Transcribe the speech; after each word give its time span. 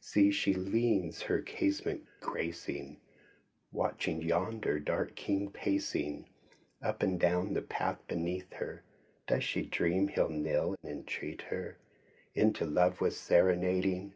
See, 0.00 0.30
she 0.30 0.54
leans, 0.54 1.22
her 1.22 1.42
casanent 1.42 2.02
gracing. 2.20 2.98
Watching 3.72 4.22
yonder 4.22 4.78
dark 4.78 5.16
king 5.16 5.50
pacing 5.50 6.26
Up 6.80 7.02
and 7.02 7.18
down 7.18 7.54
the 7.54 7.62
paths 7.62 8.04
beneath 8.06 8.52
her. 8.52 8.84
Does 9.26 9.42
she 9.42 9.62
dream 9.62 10.06
hell 10.06 10.28
kneel, 10.28 10.76
entreat 10.84 11.40
h«r 11.50 11.76
Into 12.36 12.64
love 12.64 13.00
with 13.00 13.14
serenading. 13.16 14.12